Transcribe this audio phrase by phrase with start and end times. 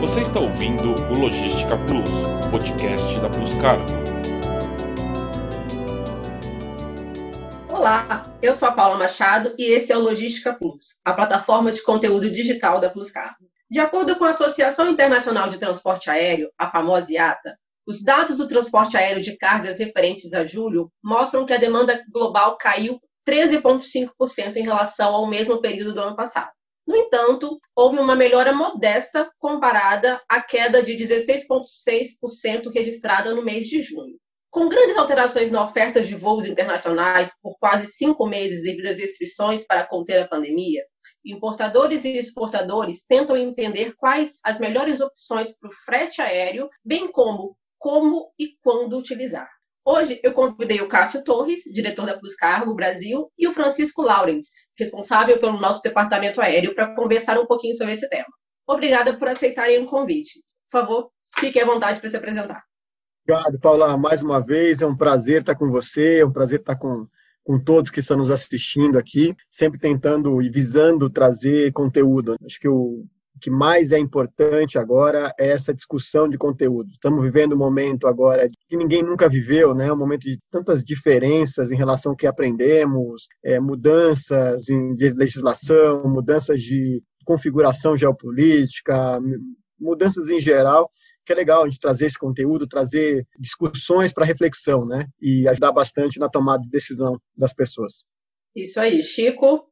[0.00, 2.10] Você está ouvindo o Logística Plus,
[2.50, 3.84] podcast da Plus Cargo.
[7.72, 11.82] Olá, eu sou a Paula Machado e esse é o Logística Plus, a plataforma de
[11.82, 13.46] conteúdo digital da Plus Cargo.
[13.70, 18.46] De acordo com a Associação Internacional de Transporte Aéreo, a famosa IATA, os dados do
[18.46, 24.62] transporte aéreo de cargas referentes a julho mostram que a demanda global caiu 13,5% em
[24.62, 26.50] relação ao mesmo período do ano passado.
[26.86, 33.82] No entanto, houve uma melhora modesta comparada à queda de 16,6% registrada no mês de
[33.82, 34.16] junho.
[34.50, 39.66] Com grandes alterações na oferta de voos internacionais por quase cinco meses devido às restrições
[39.66, 40.82] para conter a pandemia,
[41.24, 47.56] importadores e exportadores tentam entender quais as melhores opções para o frete aéreo, bem como
[47.78, 49.48] como e quando utilizar.
[49.88, 54.48] Hoje eu convidei o Cássio Torres, diretor da Plus Cargo Brasil, e o Francisco Laurens,
[54.76, 58.26] responsável pelo nosso departamento aéreo, para conversar um pouquinho sobre esse tema.
[58.66, 60.42] Obrigada por aceitarem o convite.
[60.68, 62.64] Por favor, fique à vontade para se apresentar.
[63.22, 64.82] Obrigado, Paula, mais uma vez.
[64.82, 67.06] É um prazer estar com você, é um prazer estar com,
[67.44, 72.34] com todos que estão nos assistindo aqui, sempre tentando e visando trazer conteúdo.
[72.44, 73.06] Acho que o
[73.40, 76.90] que mais é importante agora é essa discussão de conteúdo.
[76.92, 79.92] Estamos vivendo um momento agora que ninguém nunca viveu, né?
[79.92, 86.02] Um momento de tantas diferenças em relação ao que aprendemos, é, mudanças em de legislação,
[86.04, 89.20] mudanças de configuração geopolítica,
[89.78, 90.90] mudanças em geral
[91.26, 95.06] que é legal a gente trazer esse conteúdo, trazer discussões para reflexão, né?
[95.20, 98.04] E ajudar bastante na tomada de decisão das pessoas.
[98.54, 99.68] Isso aí, Chico.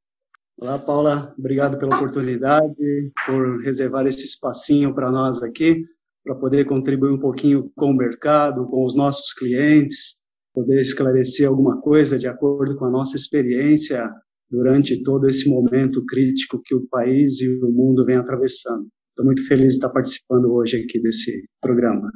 [0.56, 1.34] Olá, Paula.
[1.36, 5.84] Obrigado pela oportunidade, por reservar esse espacinho para nós aqui,
[6.22, 10.14] para poder contribuir um pouquinho com o mercado, com os nossos clientes,
[10.54, 14.08] poder esclarecer alguma coisa de acordo com a nossa experiência
[14.48, 18.86] durante todo esse momento crítico que o país e o mundo vem atravessando.
[19.10, 22.10] Estou muito feliz de estar participando hoje aqui desse programa.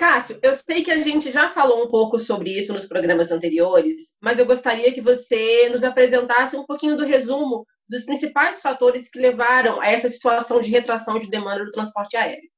[0.00, 4.14] Cássio, eu sei que a gente já falou um pouco sobre isso nos programas anteriores,
[4.18, 9.18] mas eu gostaria que você nos apresentasse um pouquinho do resumo dos principais fatores que
[9.18, 12.48] levaram a essa situação de retração de demanda do transporte aéreo.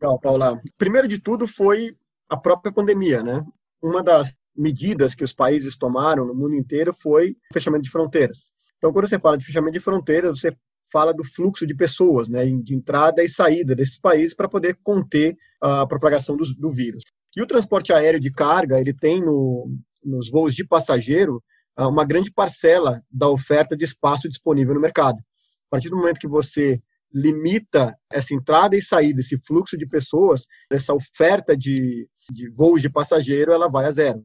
[0.00, 0.58] Legal, Paula.
[0.78, 1.94] Primeiro de tudo foi
[2.30, 3.44] a própria pandemia, né?
[3.82, 8.50] Uma das medidas que os países tomaram no mundo inteiro foi o fechamento de fronteiras.
[8.78, 10.56] Então, quando você fala de fechamento de fronteiras, você
[10.92, 15.36] fala do fluxo de pessoas, né, de entrada e saída desses países para poder conter
[15.60, 17.04] a propagação do, do, vírus.
[17.36, 19.70] E o transporte aéreo de carga, ele tem no,
[20.04, 21.42] nos voos de passageiro
[21.78, 25.16] uma grande parcela da oferta de espaço disponível no mercado.
[25.16, 26.80] A partir do momento que você
[27.12, 32.90] limita essa entrada e saída, esse fluxo de pessoas, essa oferta de, de voos de
[32.90, 34.22] passageiro, ela vai a zero.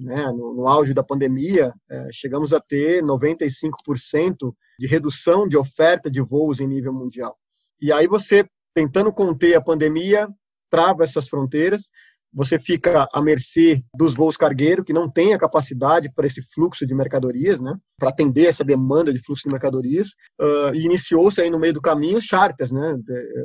[0.00, 0.24] Né?
[0.32, 6.20] No, no auge da pandemia, é, chegamos a ter 95% de redução de oferta de
[6.20, 7.36] voos em nível mundial.
[7.80, 10.28] E aí você, tentando conter a pandemia,
[10.70, 11.90] trava essas fronteiras,
[12.32, 16.86] você fica à mercê dos voos cargueiro, que não tem a capacidade para esse fluxo
[16.86, 20.10] de mercadorias, né, para atender essa demanda de fluxo de mercadorias,
[20.40, 22.96] uh, e iniciou-se aí no meio do caminho os charters, né,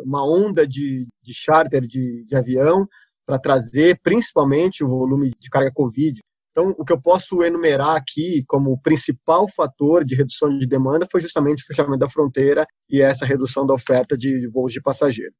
[0.03, 2.88] uma onda de, de charter de, de avião
[3.25, 6.19] para trazer principalmente o volume de carga Covid.
[6.57, 11.19] Então, o que eu posso enumerar aqui como principal fator de redução de demanda foi
[11.19, 15.33] justamente o fechamento da fronteira e essa redução da oferta de voos de passageiro.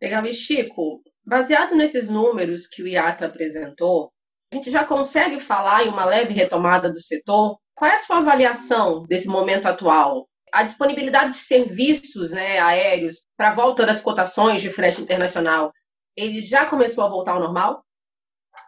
[0.00, 0.24] Legal.
[0.24, 4.12] E Chico, baseado nesses números que o IATA apresentou,
[4.52, 7.58] a gente já consegue falar em uma leve retomada do setor?
[7.74, 10.28] Qual é a sua avaliação desse momento atual?
[10.52, 15.72] A disponibilidade de serviços né, aéreos para a volta das cotações de frete internacional,
[16.16, 17.84] ele já começou a voltar ao normal?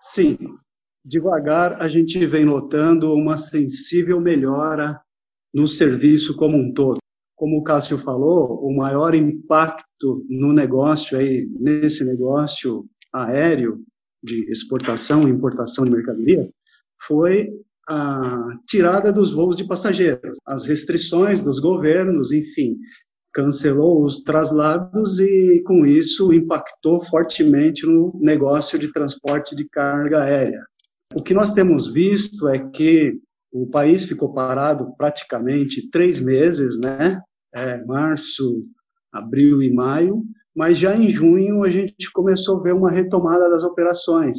[0.00, 0.36] Sim,
[1.04, 5.00] devagar a gente vem notando uma sensível melhora
[5.52, 6.98] no serviço como um todo.
[7.36, 13.82] Como o Cássio falou, o maior impacto no negócio aí, nesse negócio aéreo
[14.22, 16.48] de exportação e importação de mercadoria
[17.06, 17.48] foi
[17.88, 22.78] a tirada dos voos de passageiros, as restrições dos governos, enfim,
[23.32, 30.64] cancelou os traslados e com isso impactou fortemente no negócio de transporte de carga aérea.
[31.14, 33.18] O que nós temos visto é que
[33.52, 37.20] o país ficou parado praticamente três meses, né?
[37.54, 38.64] É, março,
[39.12, 40.22] abril e maio,
[40.56, 44.38] mas já em junho a gente começou a ver uma retomada das operações.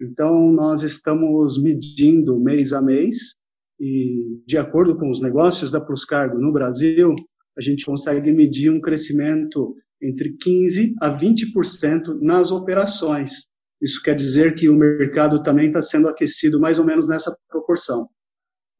[0.00, 3.34] Então, nós estamos medindo mês a mês
[3.78, 7.14] e, de acordo com os negócios da Plus Cargo no Brasil,
[7.56, 13.48] a gente consegue medir um crescimento entre 15% a 20% nas operações.
[13.80, 18.08] Isso quer dizer que o mercado também está sendo aquecido mais ou menos nessa proporção.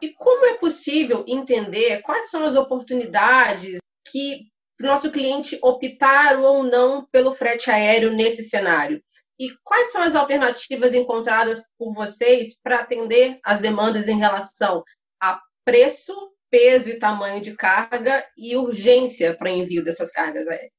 [0.03, 3.79] E como é possível entender quais são as oportunidades
[4.11, 4.45] que
[4.81, 9.03] o nosso cliente optar ou não pelo frete aéreo nesse cenário?
[9.39, 14.83] E quais são as alternativas encontradas por vocês para atender as demandas em relação
[15.21, 16.13] a preço,
[16.51, 20.73] peso e tamanho de carga e urgência para envio dessas cargas aéreas?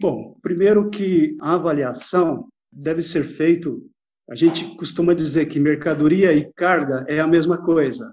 [0.00, 3.82] Bom, primeiro que a avaliação deve ser feito,
[4.30, 8.12] a gente costuma dizer que mercadoria e carga é a mesma coisa.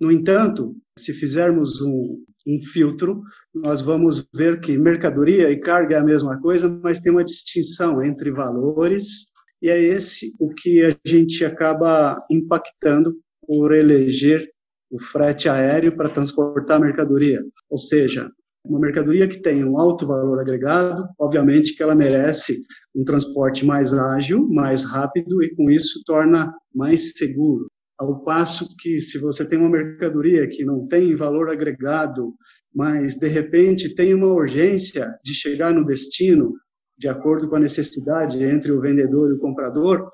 [0.00, 3.22] No entanto, se fizermos um, um filtro,
[3.54, 8.02] nós vamos ver que mercadoria e carga é a mesma coisa, mas tem uma distinção
[8.02, 9.30] entre valores,
[9.60, 13.14] e é esse o que a gente acaba impactando
[13.46, 14.48] por eleger
[14.90, 17.42] o frete aéreo para transportar mercadoria.
[17.68, 18.28] Ou seja,
[18.64, 22.62] uma mercadoria que tem um alto valor agregado, obviamente que ela merece
[22.94, 27.66] um transporte mais ágil, mais rápido e com isso torna mais seguro.
[27.98, 32.34] Ao passo que se você tem uma mercadoria que não tem valor agregado,
[32.74, 36.54] mas de repente tem uma urgência de chegar no destino,
[36.96, 40.10] de acordo com a necessidade entre o vendedor e o comprador,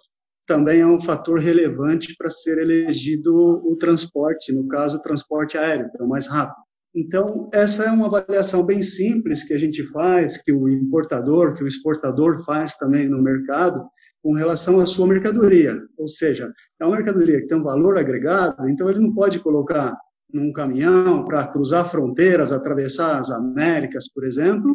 [0.47, 5.91] também é um fator relevante para ser elegido o transporte, no caso, o transporte aéreo,
[5.91, 6.66] que é o mais rápido.
[6.97, 11.63] Então, essa é uma avaliação bem simples que a gente faz, que o importador, que
[11.63, 13.87] o exportador faz também no mercado,
[14.23, 15.79] com relação à sua mercadoria.
[15.99, 16.51] Ou seja,
[16.81, 19.95] é uma mercadoria que tem um valor agregado, então ele não pode colocar
[20.33, 24.75] num caminhão para cruzar fronteiras, atravessar as Américas, por exemplo,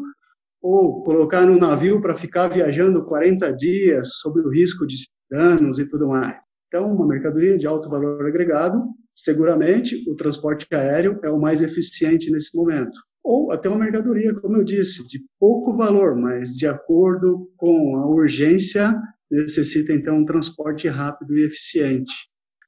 [0.62, 4.96] ou colocar num navio para ficar viajando 40 dias sob o risco de
[5.28, 6.51] danos e tudo mais.
[6.72, 8.82] Então, uma mercadoria de alto valor agregado,
[9.14, 12.98] seguramente o transporte aéreo é o mais eficiente nesse momento.
[13.22, 18.08] Ou até uma mercadoria, como eu disse, de pouco valor, mas de acordo com a
[18.08, 18.96] urgência,
[19.30, 22.14] necessita então um transporte rápido e eficiente.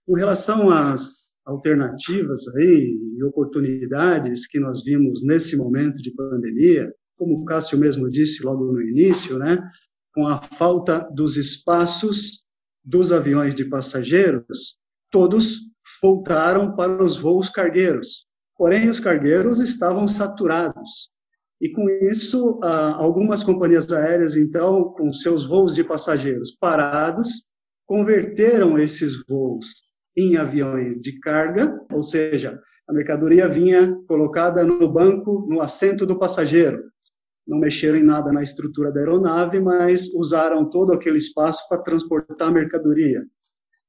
[0.05, 7.35] Com relação às alternativas aí e oportunidades que nós vimos nesse momento de pandemia, como
[7.37, 9.63] o Cássio mesmo disse logo no início, né,
[10.13, 12.42] com a falta dos espaços
[12.83, 14.75] dos aviões de passageiros,
[15.09, 15.61] todos
[16.01, 18.25] voltaram para os voos cargueiros.
[18.57, 21.09] Porém, os cargueiros estavam saturados.
[21.61, 27.45] E com isso, algumas companhias aéreas, então, com seus voos de passageiros parados,
[27.85, 29.67] converteram esses voos
[30.15, 36.19] em aviões de carga, ou seja, a mercadoria vinha colocada no banco, no assento do
[36.19, 36.83] passageiro.
[37.45, 42.51] Não mexeram em nada na estrutura da aeronave, mas usaram todo aquele espaço para transportar
[42.51, 43.23] mercadoria.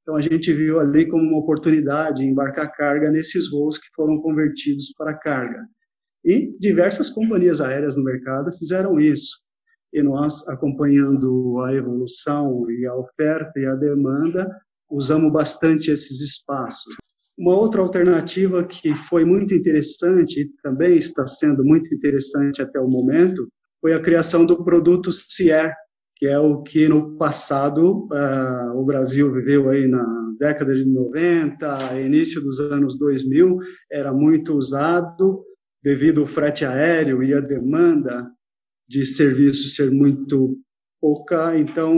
[0.01, 4.93] Então a gente viu ali como uma oportunidade embarcar carga nesses voos que foram convertidos
[4.97, 5.65] para carga.
[6.23, 9.39] E diversas companhias aéreas no mercado fizeram isso.
[9.93, 14.47] E nós, acompanhando a evolução e a oferta e a demanda,
[14.89, 16.95] usamos bastante esses espaços.
[17.37, 22.87] Uma outra alternativa que foi muito interessante e também está sendo muito interessante até o
[22.87, 23.47] momento
[23.81, 25.73] foi a criação do produto CIER,
[26.15, 30.03] que é o que no passado uh, o Brasil viveu aí na
[30.39, 33.57] década de 90, início dos anos 2000,
[33.91, 35.43] era muito usado
[35.83, 38.27] devido ao frete aéreo e a demanda
[38.87, 40.57] de serviço ser muito
[41.05, 41.93] pouca, então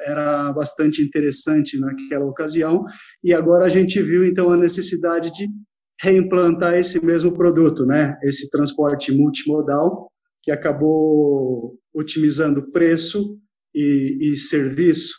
[0.00, 2.84] era bastante interessante naquela ocasião.
[3.22, 5.46] E agora a gente viu então a necessidade de
[6.02, 8.18] reimplantar esse mesmo produto, né?
[8.24, 10.10] Esse transporte multimodal
[10.42, 13.38] que acabou otimizando preço
[13.72, 15.14] e, e serviço,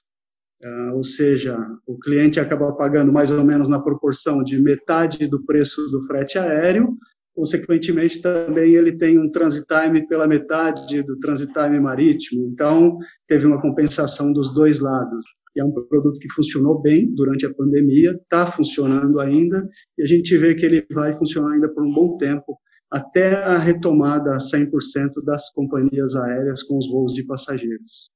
[0.66, 1.58] uh, ou seja,
[1.88, 6.38] o cliente acaba pagando mais ou menos na proporção de metade do preço do frete
[6.38, 6.94] aéreo
[7.36, 13.46] consequentemente também ele tem um transit time pela metade do transit time marítimo, então teve
[13.46, 15.26] uma compensação dos dois lados.
[15.56, 20.08] E é um produto que funcionou bem durante a pandemia, está funcionando ainda, e a
[20.08, 22.58] gente vê que ele vai funcionar ainda por um bom tempo,
[22.92, 24.70] até a retomada 100%
[25.24, 28.10] das companhias aéreas com os voos de passageiros.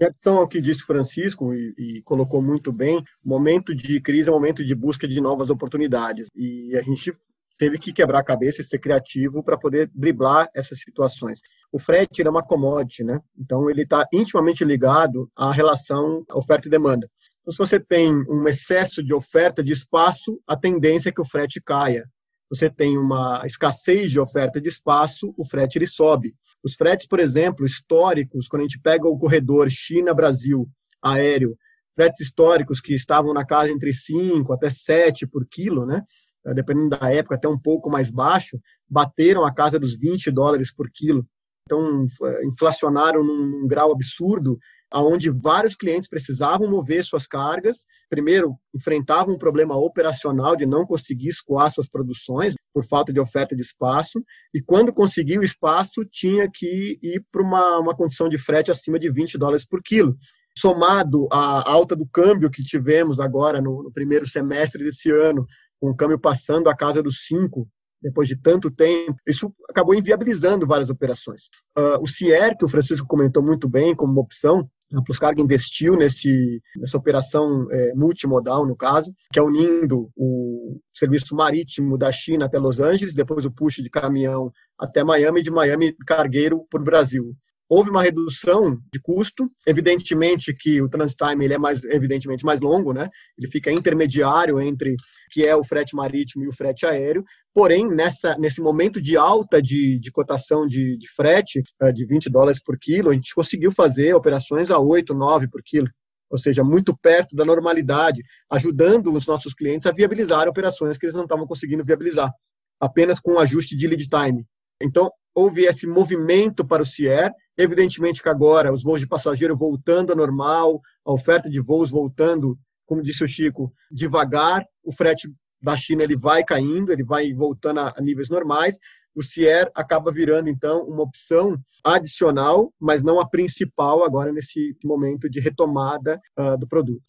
[0.00, 4.32] Em adição ao que disse Francisco, e, e, colocou muito bem, momento de crise é
[4.32, 6.28] momento de busca de novas oportunidades.
[6.34, 7.12] E a gente
[7.60, 11.40] teve que quebrar a cabeça e ser criativo para poder driblar essas situações.
[11.70, 13.20] O frete é uma commodity, né?
[13.38, 17.06] Então ele está intimamente ligado à relação oferta e demanda.
[17.40, 21.28] Então, se você tem um excesso de oferta de espaço, a tendência é que o
[21.28, 22.08] frete caia.
[22.48, 26.34] Você tem uma escassez de oferta de espaço, o frete ele sobe.
[26.64, 30.66] Os fretes, por exemplo, históricos, quando a gente pega o corredor China-Brasil
[31.02, 31.58] aéreo,
[31.94, 36.02] fretes históricos que estavam na casa entre 5 até 7 por quilo, né?
[36.46, 40.72] Eh, dependendo da época, até um pouco mais baixo, bateram a casa dos 20 dólares
[40.74, 41.26] por quilo.
[41.64, 42.04] Então,
[42.44, 44.58] inflacionaram num grau absurdo
[44.92, 47.84] onde vários clientes precisavam mover suas cargas.
[48.08, 53.54] Primeiro, enfrentavam um problema operacional de não conseguir escoar suas produções por falta de oferta
[53.54, 54.22] de espaço,
[54.54, 59.10] e quando conseguiu espaço, tinha que ir para uma, uma condição de frete acima de
[59.10, 60.16] 20 dólares por quilo.
[60.56, 65.46] Somado à alta do câmbio que tivemos agora no, no primeiro semestre desse ano,
[65.80, 67.68] o câmbio passando a casa dos 5
[68.02, 71.42] depois de tanto tempo, isso acabou inviabilizando várias operações.
[71.76, 75.96] Uh, o CIER, que o Francisco comentou muito bem como uma opção, a Pluscarga investiu
[75.96, 82.46] nesse, nessa operação é, multimodal, no caso, que é unindo o serviço marítimo da China
[82.46, 86.84] até Los Angeles, depois o push de caminhão até Miami, de Miami cargueiro para o
[86.84, 87.36] Brasil
[87.70, 89.48] houve uma redução de custo.
[89.64, 93.08] Evidentemente que o transit time ele é mais evidentemente mais longo, né?
[93.38, 94.96] Ele fica intermediário entre
[95.30, 97.24] que é o frete marítimo e o frete aéreo.
[97.54, 102.28] Porém, nessa nesse momento de alta de, de cotação de, de frete eh, de 20
[102.28, 105.88] dólares por quilo, a gente conseguiu fazer operações a 8, 9 por quilo.
[106.28, 111.14] Ou seja, muito perto da normalidade, ajudando os nossos clientes a viabilizar operações que eles
[111.14, 112.32] não estavam conseguindo viabilizar,
[112.80, 114.44] apenas com ajuste de lead time.
[114.80, 117.30] Então, houve esse movimento para o CIER.
[117.58, 122.58] Evidentemente que agora os voos de passageiro voltando ao normal, a oferta de voos voltando,
[122.86, 125.28] como disse o Chico, devagar, o frete
[125.62, 128.76] da China ele vai caindo, ele vai voltando a, níveis normais.
[129.14, 135.28] O CIER acaba virando, então, uma opção adicional, mas não a principal agora nesse momento
[135.28, 137.02] de retomada uh, do produto.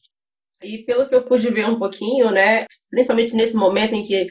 [0.63, 4.27] E pelo que eu pude ver um pouquinho, né, principalmente nesse momento em que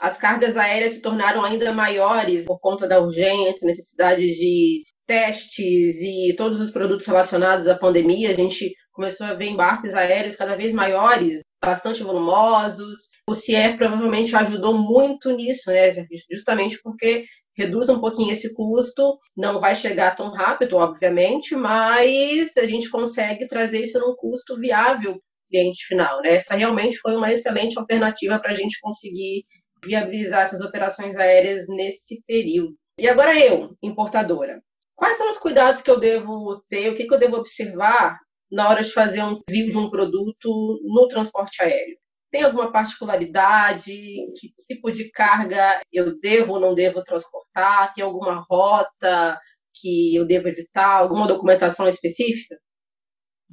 [0.00, 4.82] as cargas aéreas se tornaram ainda maiores por conta da urgência, necessidade de
[5.12, 8.30] testes e todos os produtos relacionados à pandemia.
[8.30, 12.96] A gente começou a ver embarques aéreos cada vez maiores, bastante volumosos.
[13.28, 15.90] O CIE provavelmente ajudou muito nisso, né?
[16.30, 22.64] Justamente porque reduz um pouquinho esse custo, não vai chegar tão rápido, obviamente, mas a
[22.64, 26.22] gente consegue trazer isso num custo viável cliente final.
[26.22, 26.36] Né?
[26.36, 29.44] Essa realmente foi uma excelente alternativa para a gente conseguir
[29.84, 32.74] viabilizar essas operações aéreas nesse período.
[32.98, 34.62] E agora eu, importadora.
[34.96, 38.18] Quais são os cuidados que eu devo ter, o que, que eu devo observar
[38.50, 41.96] na hora de fazer um envio de um produto no transporte aéreo?
[42.30, 43.92] Tem alguma particularidade?
[43.92, 47.92] Que tipo de carga eu devo ou não devo transportar?
[47.92, 49.38] Tem alguma rota
[49.74, 50.98] que eu devo evitar?
[50.98, 52.56] Alguma documentação específica?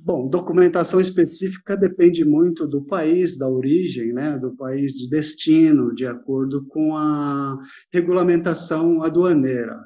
[0.01, 6.07] Bom, documentação específica depende muito do país, da origem, né, do país de destino, de
[6.07, 7.57] acordo com a
[7.91, 9.77] regulamentação aduaneira.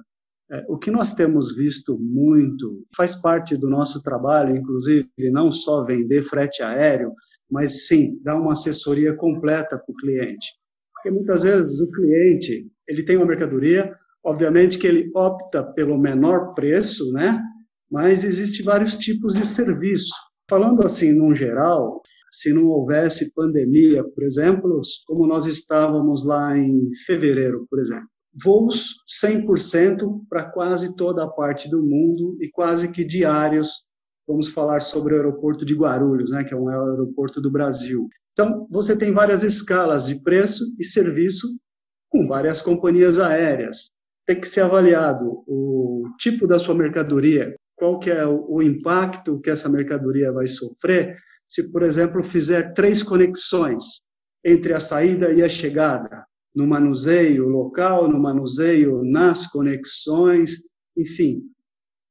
[0.54, 5.84] É, o que nós temos visto muito, faz parte do nosso trabalho, inclusive, não só
[5.84, 7.12] vender frete aéreo,
[7.50, 10.46] mas sim dar uma assessoria completa para o cliente.
[10.94, 16.54] Porque muitas vezes o cliente ele tem uma mercadoria, obviamente que ele opta pelo menor
[16.54, 17.42] preço, né?
[17.92, 20.14] mas existem vários tipos de serviço.
[20.48, 26.90] Falando assim, num geral, se não houvesse pandemia, por exemplo, como nós estávamos lá em
[27.06, 28.08] fevereiro, por exemplo,
[28.42, 33.84] voos 100% para quase toda a parte do mundo e quase que diários.
[34.28, 38.08] Vamos falar sobre o aeroporto de Guarulhos, né, que é um aeroporto do Brasil.
[38.32, 41.48] Então, você tem várias escalas de preço e serviço
[42.10, 43.92] com várias companhias aéreas.
[44.25, 49.50] Tem que ser avaliado o tipo da sua mercadoria, qual que é o, impacto que
[49.50, 54.02] essa mercadoria vai sofrer se, por exemplo, fizer três conexões
[54.44, 56.25] entre a saída e a chegada,
[56.56, 60.64] no manuseio local, no manuseio nas conexões,
[60.98, 61.42] enfim.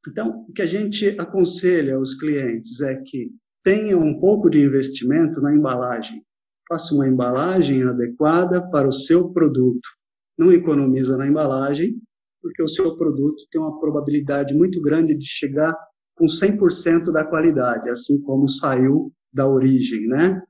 [0.08, 3.30] Então, o que a gente aconselha aos clientes é que
[3.62, 6.22] tenham um pouco de investimento na embalagem.
[6.68, 9.88] Faça uma embalagem adequada para o seu produto.
[10.36, 11.94] Não economiza na embalagem
[12.42, 15.72] porque o seu produto tem uma probabilidade muito grande de chegar
[16.16, 20.42] com 100% da qualidade, assim como saiu da origem, né?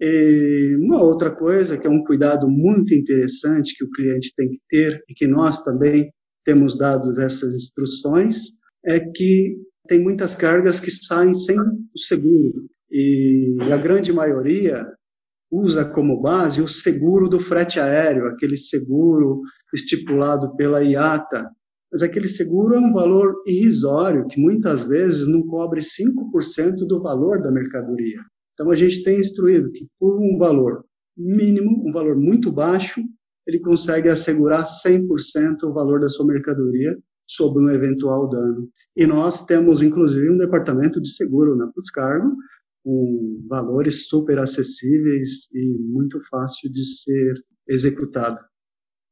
[0.00, 4.60] E uma outra coisa que é um cuidado muito interessante que o cliente tem que
[4.68, 6.10] ter e que nós também
[6.44, 8.50] temos dado essas instruções
[8.84, 9.56] é que
[9.88, 14.86] tem muitas cargas que saem sem o seguro e a grande maioria
[15.50, 19.40] usa como base o seguro do frete aéreo, aquele seguro
[19.74, 21.48] estipulado pela IATA.
[21.90, 27.40] Mas aquele seguro é um valor irrisório, que muitas vezes não cobre 5% do valor
[27.40, 28.20] da mercadoria.
[28.56, 30.82] Então, a gente tem instruído que, por um valor
[31.14, 33.02] mínimo, um valor muito baixo,
[33.46, 36.96] ele consegue assegurar 100% o valor da sua mercadoria
[37.26, 38.66] sob um eventual dano.
[38.96, 42.34] E nós temos, inclusive, um departamento de seguro na Puscargo,
[42.82, 47.34] com valores super acessíveis e muito fácil de ser
[47.68, 48.38] executado.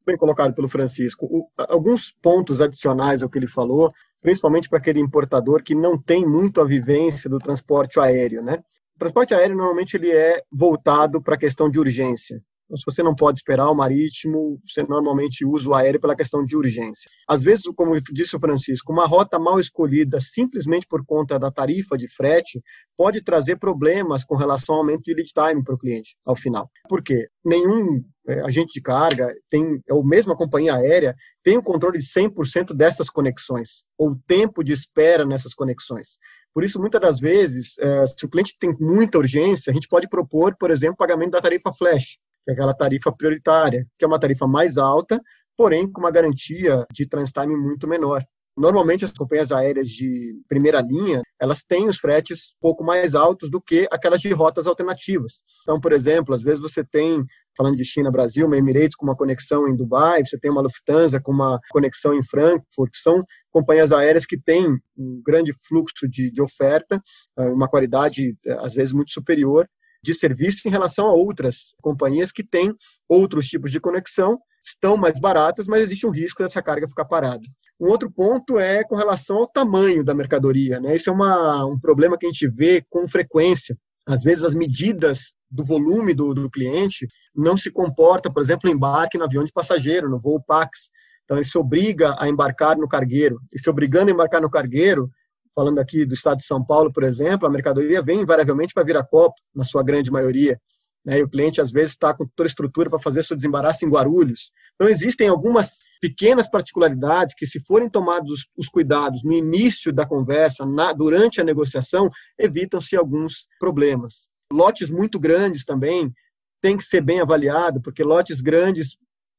[0.06, 1.50] Bem colocado pelo Francisco.
[1.56, 6.60] Alguns pontos adicionais ao que ele falou, principalmente para aquele importador que não tem muito
[6.60, 8.62] a vivência do transporte aéreo, né?
[8.96, 12.40] O transporte aéreo normalmente ele é voltado para a questão de urgência.
[12.64, 16.44] Então, se você não pode esperar o marítimo, você normalmente usa o aéreo pela questão
[16.44, 17.10] de urgência.
[17.28, 21.96] Às vezes, como disse o Francisco, uma rota mal escolhida simplesmente por conta da tarifa
[21.96, 22.62] de frete
[22.96, 26.70] pode trazer problemas com relação ao aumento de lead time para o cliente ao final.
[26.88, 27.28] Por quê?
[27.44, 32.04] Nenhum é, agente de carga tem, ou mesmo a companhia aérea, tem o controle de
[32.04, 36.16] 100% dessas conexões, ou tempo de espera nessas conexões.
[36.54, 40.08] Por isso, muitas das vezes, é, se o cliente tem muita urgência, a gente pode
[40.08, 44.20] propor, por exemplo, pagamento da tarifa flash que é aquela tarifa prioritária, que é uma
[44.20, 45.20] tarifa mais alta,
[45.56, 48.22] porém com uma garantia de transit time muito menor.
[48.56, 53.60] Normalmente as companhias aéreas de primeira linha, elas têm os fretes pouco mais altos do
[53.60, 55.42] que aquelas de rotas alternativas.
[55.62, 57.24] Então, por exemplo, às vezes você tem,
[57.56, 61.20] falando de China, Brasil, uma Emirates com uma conexão em Dubai, você tem uma Lufthansa
[61.20, 63.18] com uma conexão em Frankfurt, são
[63.54, 67.00] companhias aéreas que têm um grande fluxo de, de oferta,
[67.38, 69.68] uma qualidade às vezes muito superior
[70.02, 72.74] de serviço em relação a outras companhias que têm
[73.08, 77.42] outros tipos de conexão, estão mais baratas, mas existe um risco dessa carga ficar parada.
[77.80, 80.80] Um outro ponto é com relação ao tamanho da mercadoria.
[80.80, 80.96] Né?
[80.96, 83.76] Isso é uma, um problema que a gente vê com frequência.
[84.06, 89.16] Às vezes, as medidas do volume do, do cliente não se comporta, por exemplo, embarque
[89.16, 90.90] no avião de passageiro, no voo Pax.
[91.24, 93.40] Então, ele se obriga a embarcar no cargueiro.
[93.52, 95.10] E se obrigando a embarcar no cargueiro,
[95.54, 99.40] falando aqui do estado de São Paulo, por exemplo, a mercadoria vem invariavelmente para Viracopos,
[99.54, 100.58] na sua grande maioria.
[101.04, 101.18] Né?
[101.18, 103.88] E o cliente, às vezes, está com toda a estrutura para fazer seu desembaraço em
[103.88, 104.50] Guarulhos.
[104.74, 110.66] Então, existem algumas pequenas particularidades que, se forem tomados os cuidados no início da conversa,
[110.66, 114.26] na, durante a negociação, evitam-se alguns problemas.
[114.52, 116.12] Lotes muito grandes também
[116.60, 118.96] tem que ser bem avaliado, porque lotes grandes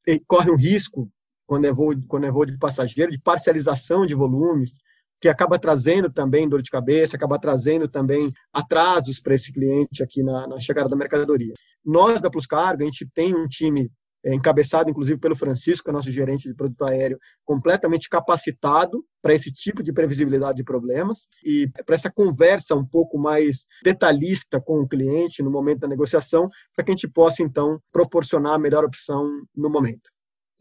[0.07, 1.09] eh, correm um risco,
[1.45, 4.77] quando é voo, quando é voo de passageiro, de parcialização de volumes
[5.21, 10.21] que acaba trazendo também dor de cabeça, acaba trazendo também atrasos para esse cliente aqui
[10.21, 11.53] na, na, chegada da mercadoria.
[11.83, 13.89] Nós, da Plus Cargo, a gente tem um time
[14.23, 19.33] é, encabeçado, inclusive, pelo Francisco, que é nosso gerente de produto aéreo, completamente capacitado para
[19.33, 24.79] esse tipo de previsibilidade de problemas e para essa conversa um pouco mais detalhista com
[24.79, 28.83] o cliente no momento da negociação, para que a gente possa, então, proporcionar a melhor
[28.83, 30.14] opção no momento.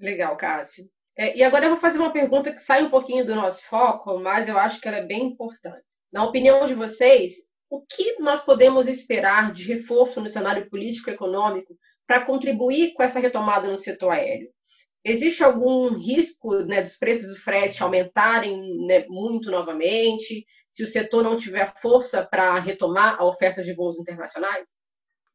[0.05, 0.85] Legal, Cássio.
[1.17, 4.19] É, e agora eu vou fazer uma pergunta que sai um pouquinho do nosso foco,
[4.19, 5.83] mas eu acho que ela é bem importante.
[6.13, 7.37] Na opinião de vocês,
[7.71, 11.75] o que nós podemos esperar de reforço no cenário político e econômico
[12.07, 14.51] para contribuir com essa retomada no setor aéreo?
[15.03, 21.23] Existe algum risco né, dos preços do frete aumentarem né, muito novamente, se o setor
[21.23, 24.84] não tiver força para retomar a oferta de voos internacionais?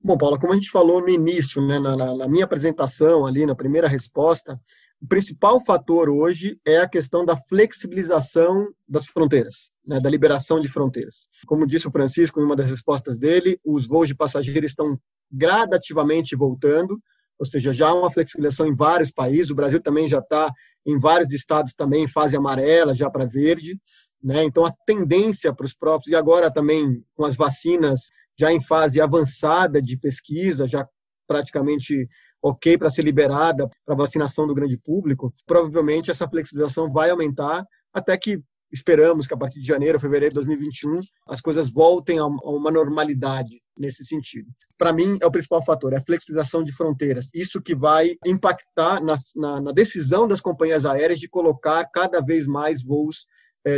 [0.02, 3.54] Bom, Paula, como a gente falou no início, né, na, na minha apresentação ali, na
[3.54, 4.60] primeira resposta,
[5.02, 10.70] o principal fator hoje é a questão da flexibilização das fronteiras, né, da liberação de
[10.70, 11.26] fronteiras.
[11.46, 14.98] Como disse o Francisco em uma das respostas dele, os voos de passageiros estão
[15.30, 16.98] gradativamente voltando,
[17.38, 19.52] ou seja, já há uma flexibilização em vários países.
[19.52, 20.52] O Brasil também já está
[20.86, 23.80] em vários estados também em fase amarela, já para verde.
[24.22, 24.44] Né?
[24.44, 29.02] Então, a tendência para os próprios, e agora também com as vacinas já em fase
[29.02, 30.88] avançada de pesquisa, já
[31.28, 32.08] praticamente
[32.42, 38.18] ok para ser liberada para vacinação do grande público, provavelmente essa flexibilização vai aumentar até
[38.18, 38.40] que
[38.72, 43.62] esperamos que a partir de janeiro, fevereiro de 2021, as coisas voltem a uma normalidade
[43.78, 44.48] nesse sentido.
[44.78, 47.30] Para mim, é o principal fator, é a flexibilização de fronteiras.
[47.34, 52.46] Isso que vai impactar na, na, na decisão das companhias aéreas de colocar cada vez
[52.46, 53.26] mais voos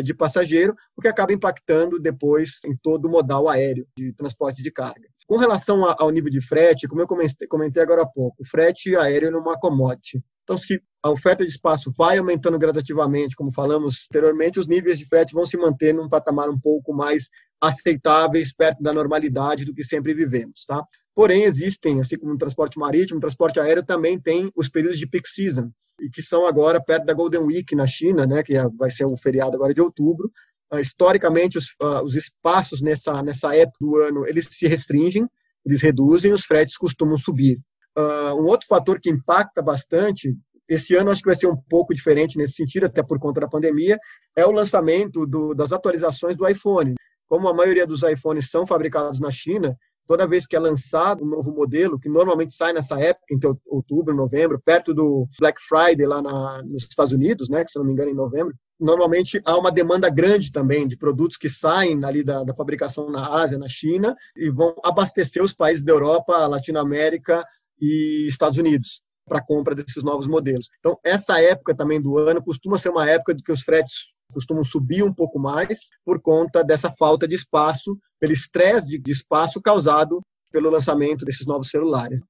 [0.04, 4.72] de passageiro, o que acaba impactando depois em todo o modal aéreo de transporte de
[4.72, 5.08] carga.
[5.28, 9.30] Com relação ao nível de frete, como eu comentei agora há pouco, o frete aéreo
[9.30, 10.22] é uma commodity.
[10.44, 15.06] Então, se a oferta de espaço vai aumentando gradativamente, como falamos anteriormente, os níveis de
[15.06, 17.30] frete vão se manter num patamar um pouco mais
[17.62, 20.84] aceitáveis, perto da normalidade do que sempre vivemos, tá?
[21.15, 25.28] Porém, existem, assim como no transporte marítimo, transporte aéreo também tem os períodos de peak
[25.28, 25.69] season,
[26.00, 29.06] e que são agora perto da Golden Week na China, né, que é, vai ser
[29.06, 30.32] o feriado agora de outubro.
[30.74, 35.28] Uh, historicamente, os, uh, os espaços nessa, nessa época do ano, eles se restringem,
[35.65, 37.60] eles reduzem, os fretes costumam subir.
[37.97, 40.34] Uh, um outro fator que impacta bastante,
[40.67, 43.47] esse ano acho que vai ser um pouco diferente nesse sentido, até por conta da
[43.50, 44.00] pandemia,
[44.34, 46.95] é o lançamento do, das atualizações do iPhone.
[47.28, 49.76] Como a maioria dos iPhones são fabricados na China,
[50.12, 54.13] toda vez que é lançado um novo modelo, que normalmente sai nessa época, em outubro,
[54.13, 57.93] novembro, perto do Black Friday lá na, nos Estados Unidos, né, que se não me
[57.93, 62.26] engano é em novembro, normalmente há uma demanda grande também de produtos que saem ali
[62.26, 67.45] da, da fabricação na Ásia, na China, e vão abastecer os países da Europa, Latinoamérica
[67.80, 70.67] e Estados Unidos para compra desses novos modelos.
[70.80, 74.63] Então, essa época também do ano costuma ser uma época de que os fretes costumam
[74.63, 80.22] subir um pouco mais por conta dessa falta de espaço, pelo estresse de espaço causado
[80.52, 82.22] pelo lançamento desses novos celulares.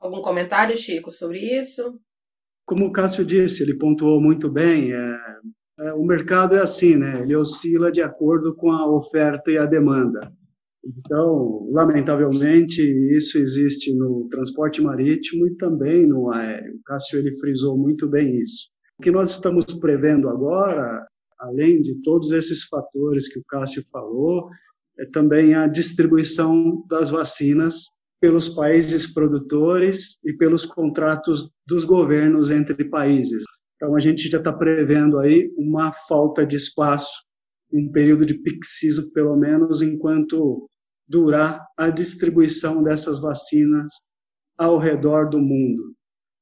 [0.00, 1.98] Algum comentário, Chico, sobre isso?
[2.64, 5.18] Como o Cássio disse, ele pontuou muito bem, é,
[5.80, 7.22] é, o mercado é assim, né?
[7.22, 10.32] ele oscila de acordo com a oferta e a demanda.
[10.84, 12.82] Então, lamentavelmente,
[13.16, 16.76] isso existe no transporte marítimo e também no aéreo.
[16.76, 18.68] O Cássio ele frisou muito bem isso.
[18.98, 21.06] O que nós estamos prevendo agora,
[21.40, 24.48] além de todos esses fatores que o Cássio falou,
[24.98, 27.84] é também a distribuição das vacinas
[28.20, 33.44] pelos países produtores e pelos contratos dos governos entre países.
[33.76, 37.12] Então, a gente já está prevendo aí uma falta de espaço,
[37.72, 38.66] um período de pico
[39.14, 40.68] pelo menos, enquanto
[41.06, 43.86] durar a distribuição dessas vacinas
[44.58, 45.94] ao redor do mundo.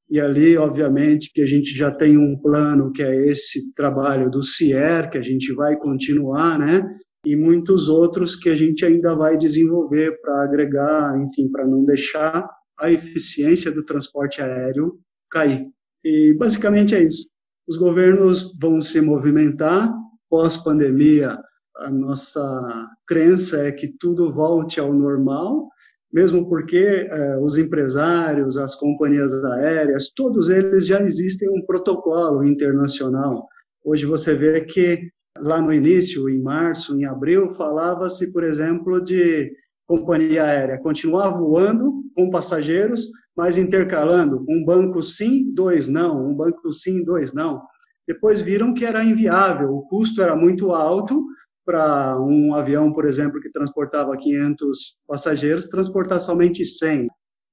[0.09, 4.41] E ali, obviamente, que a gente já tem um plano que é esse trabalho do
[4.41, 6.81] CIER, que a gente vai continuar, né?
[7.25, 12.49] E muitos outros que a gente ainda vai desenvolver para agregar, enfim, para não deixar
[12.79, 14.97] a eficiência do transporte aéreo
[15.29, 15.65] cair.
[16.05, 17.27] E basicamente é isso.
[17.67, 19.93] Os governos vão se movimentar
[20.29, 21.37] pós-pandemia
[21.79, 25.69] a nossa crença é que tudo volte ao normal,
[26.11, 33.45] mesmo porque eh, os empresários, as companhias aéreas, todos eles já existem um protocolo internacional.
[33.83, 39.51] Hoje você vê que lá no início, em março, em abril, falava-se, por exemplo, de
[39.87, 46.71] companhia aérea continuar voando com passageiros, mas intercalando um banco sim, dois não, um banco
[46.71, 47.61] sim, dois não.
[48.07, 51.23] Depois viram que era inviável, o custo era muito alto
[51.67, 57.09] para um avião, por exemplo, que transportava 500 passageiros, transportar somente 100.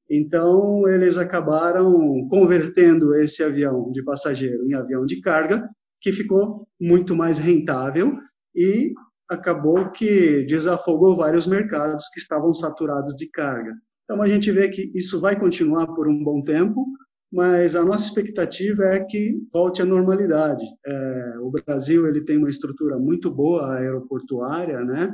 [0.09, 1.93] Então, eles acabaram
[2.29, 5.69] convertendo esse avião de passageiro em avião de carga,
[6.01, 8.17] que ficou muito mais rentável
[8.55, 8.93] e
[9.29, 13.73] acabou que desafogou vários mercados que estavam saturados de carga.
[14.05, 16.87] Então, a gente vê que isso vai continuar por um bom tempo,
[17.33, 20.65] mas a nossa expectativa é que volte à normalidade.
[20.87, 25.13] É, o Brasil ele tem uma estrutura muito boa aeroportuária, né?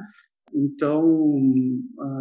[0.52, 1.42] Então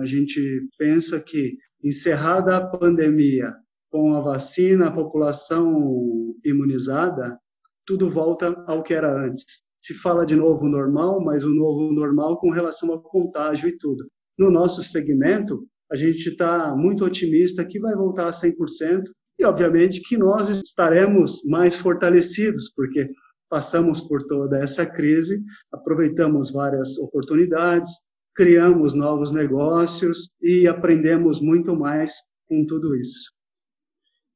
[0.02, 3.54] a gente pensa que encerrada a pandemia,
[3.91, 7.38] com a vacina, a população imunizada,
[7.86, 9.63] tudo volta ao que era antes.
[9.82, 14.08] Se fala de novo normal, mas o novo normal com relação ao contágio e tudo.
[14.38, 19.04] No nosso segmento, a gente está muito otimista que vai voltar a 100%,
[19.39, 23.10] e, obviamente, que nós estaremos mais fortalecidos, porque
[23.49, 27.89] passamos por toda essa crise, aproveitamos várias oportunidades,
[28.36, 32.13] criamos novos negócios e aprendemos muito mais
[32.47, 33.32] com tudo isso.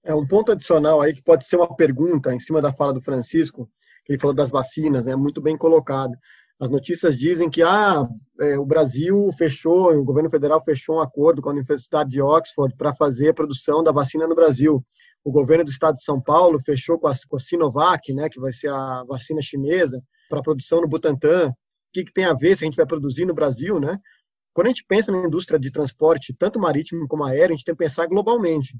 [0.04, 3.02] É um ponto adicional aí que pode ser uma pergunta em cima da fala do
[3.02, 3.70] Francisco,
[4.06, 6.14] que ele falou das vacinas, é né, muito bem colocado.
[6.64, 8.08] As notícias dizem que ah,
[8.40, 12.74] é, o Brasil fechou, o governo federal fechou um acordo com a Universidade de Oxford
[12.78, 14.82] para fazer a produção da vacina no Brasil.
[15.26, 18.40] O governo do estado de São Paulo fechou com a, com a Sinovac, né, que
[18.40, 21.50] vai ser a vacina chinesa, para produção no Butantan.
[21.50, 21.54] O
[21.92, 24.00] que, que tem a ver se a gente vai produzir no Brasil, né?
[24.54, 27.76] Quando a gente pensa na indústria de transporte, tanto marítimo como aéreo, a gente tem
[27.76, 28.78] que pensar globalmente.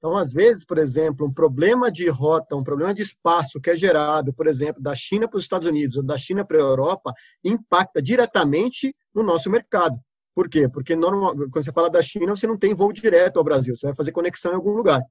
[0.00, 3.76] Então, às vezes, por exemplo, um problema de rota, um problema de espaço que é
[3.76, 7.12] gerado, por exemplo, da China para os Estados Unidos ou da China para a Europa,
[7.44, 10.00] impacta diretamente no nosso mercado.
[10.34, 10.66] Por quê?
[10.70, 13.88] Porque normal, quando você fala da China, você não tem voo direto ao Brasil, você
[13.88, 15.02] vai fazer conexão em algum lugar.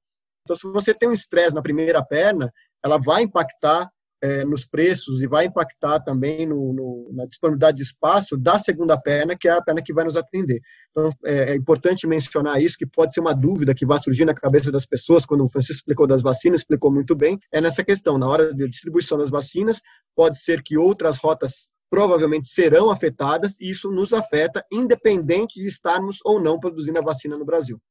[0.41, 2.51] Então, se você tem um estresse na primeira perna,
[2.83, 3.87] ela vai impactar
[4.21, 8.99] é, nos preços e vai impactar também no, no, na disponibilidade de espaço da segunda
[8.99, 10.61] perna, que é a perna que vai nos atender.
[10.91, 14.33] Então, é, é, importante mencionar isso, que pode ser uma dúvida que vai surgir na
[14.33, 18.17] cabeça das pessoas, quando o Francisco explicou das vacinas, explicou muito bem, é nessa questão,
[18.17, 19.81] na hora de distribuição das vacinas,
[20.15, 26.19] pode ser que outras rotas provavelmente serão afetadas, e isso nos afeta, independente de estarmos
[26.23, 27.81] ou não produzindo a vacina no Brasil.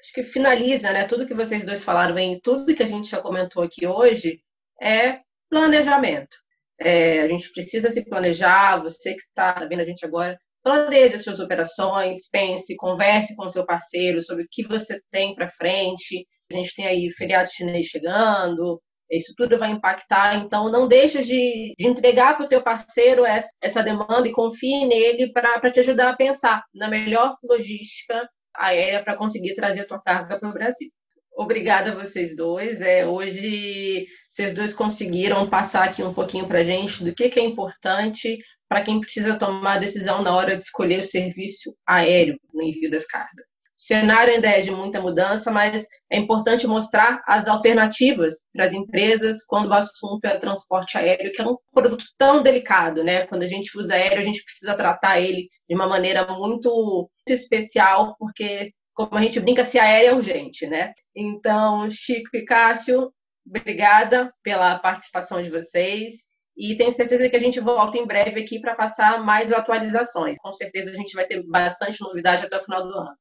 [0.00, 3.20] Acho que finaliza, né, tudo que vocês dois falaram bem, tudo que a gente já
[3.20, 4.40] comentou aqui hoje,
[4.80, 5.20] é
[5.52, 6.34] planejamento.
[6.80, 11.24] É, a gente precisa se planejar, você que está vendo a gente agora, planeje as
[11.24, 16.26] suas operações, pense, converse com o seu parceiro sobre o que você tem para frente.
[16.50, 21.74] A gente tem aí feriado chinês chegando, isso tudo vai impactar, então não deixe de,
[21.78, 26.10] de entregar para o teu parceiro essa, essa demanda e confie nele para te ajudar
[26.10, 30.90] a pensar na melhor logística aérea para conseguir trazer a tua carga para o Brasil.
[31.34, 32.80] Obrigada a vocês dois.
[32.80, 37.40] É, hoje vocês dois conseguiram passar aqui um pouquinho para a gente do que, que
[37.40, 42.38] é importante para quem precisa tomar a decisão na hora de escolher o serviço aéreo
[42.54, 43.60] no envio das cargas.
[43.76, 49.44] cenário ainda é de muita mudança, mas é importante mostrar as alternativas para as empresas
[49.44, 53.26] quando o assunto é transporte aéreo, que é um produto tão delicado, né?
[53.26, 58.16] Quando a gente usa aéreo, a gente precisa tratar ele de uma maneira muito especial,
[58.18, 60.92] porque como a gente brinca, se aéreo é urgente, né?
[61.14, 63.12] Então, Chico e Cássio,
[63.46, 66.16] obrigada pela participação de vocês.
[66.56, 70.36] E tenho certeza que a gente volta em breve aqui para passar mais atualizações.
[70.38, 73.16] Com certeza a gente vai ter bastante novidade até o final do ano.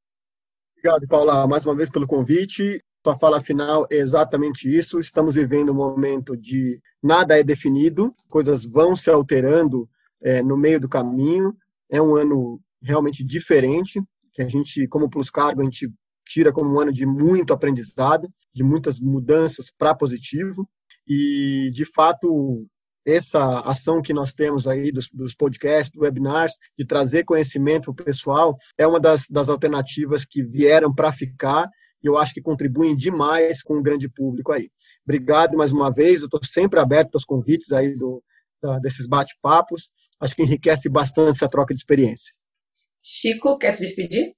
[0.77, 2.83] Obrigado, Paula, mais uma vez pelo convite.
[3.03, 4.99] Sua fala final é exatamente isso.
[4.99, 9.89] Estamos vivendo um momento de nada é definido, coisas vão se alterando
[10.21, 11.55] é, no meio do caminho.
[11.89, 14.01] É um ano realmente diferente,
[14.33, 15.91] que a gente, como Plus Cargo, a gente
[16.25, 20.67] tira como um ano de muito aprendizado, de muitas mudanças para positivo.
[21.07, 22.65] E, de fato,
[23.05, 28.03] essa ação que nós temos aí dos, dos podcasts, dos webinars, de trazer conhecimento para
[28.03, 31.67] o pessoal, é uma das, das alternativas que vieram para ficar
[32.03, 34.69] e eu acho que contribuem demais com o grande público aí.
[35.03, 38.23] Obrigado mais uma vez, eu estou sempre aberto aos convites aí do,
[38.61, 42.33] da, desses bate-papos, acho que enriquece bastante essa troca de experiência.
[43.03, 44.33] Chico, quer se despedir?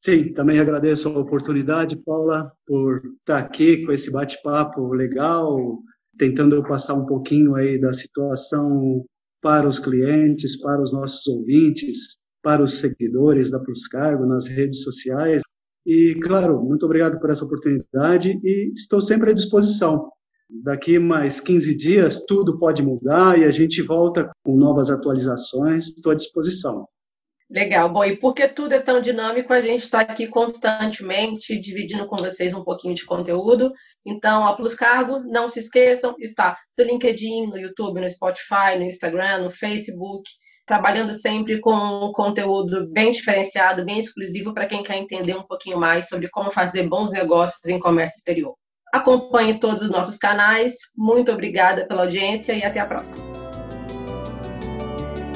[0.00, 5.78] Sim, também agradeço a oportunidade, Paula, por estar aqui com esse bate-papo legal,
[6.18, 9.04] tentando passar um pouquinho aí da situação
[9.40, 14.82] para os clientes, para os nossos ouvintes, para os seguidores da Plus Cargo nas redes
[14.82, 15.42] sociais.
[15.84, 20.10] E, claro, muito obrigado por essa oportunidade e estou sempre à disposição.
[20.48, 25.88] Daqui mais 15 dias tudo pode mudar e a gente volta com novas atualizações.
[25.88, 26.86] Estou à disposição.
[27.48, 27.88] Legal.
[27.88, 32.52] Bom, e porque tudo é tão dinâmico, a gente está aqui constantemente dividindo com vocês
[32.52, 33.72] um pouquinho de conteúdo.
[34.04, 38.82] Então, a Plus Cargo, não se esqueçam, está no LinkedIn, no YouTube, no Spotify, no
[38.82, 40.28] Instagram, no Facebook,
[40.66, 45.78] trabalhando sempre com um conteúdo bem diferenciado, bem exclusivo para quem quer entender um pouquinho
[45.78, 48.54] mais sobre como fazer bons negócios em comércio exterior.
[48.92, 50.74] Acompanhe todos os nossos canais.
[50.96, 53.45] Muito obrigada pela audiência e até a próxima.